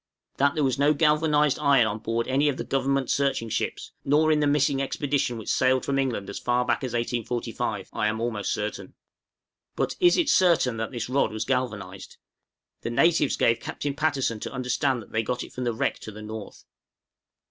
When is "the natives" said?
12.81-13.37